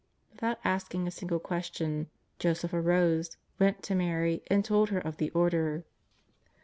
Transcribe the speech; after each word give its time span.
Without 0.31 0.57
asking 0.63 1.05
a 1.05 1.11
single 1.11 1.37
question, 1.39 2.07
Joseph 2.39 2.73
arose, 2.73 3.37
went 3.59 3.83
to 3.83 3.93
Mary 3.93 4.41
and 4.49 4.65
told 4.65 4.89
her 4.89 4.97
of 4.97 5.17
the 5.17 5.29
order. 5.29 5.83